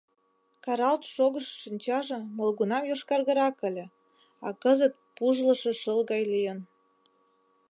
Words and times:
Каралт 0.63 1.03
шогышо 1.13 1.53
шинчаже 1.63 2.17
молгунам 2.37 2.83
йошкаргырак 2.89 3.57
ыле, 3.69 3.85
а 4.45 4.47
кызыт 4.61 4.93
пужлышо 5.15 5.71
шыл 5.81 5.99
гай 6.11 6.23
лийын. 6.33 6.59